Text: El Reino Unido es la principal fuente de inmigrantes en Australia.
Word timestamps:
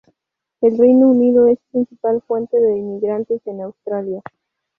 El 0.61 0.79
Reino 0.79 1.09
Unido 1.11 1.45
es 1.47 1.59
la 1.61 1.71
principal 1.83 2.23
fuente 2.25 2.59
de 2.59 2.75
inmigrantes 2.75 3.39
en 3.45 3.61
Australia. 3.61 4.21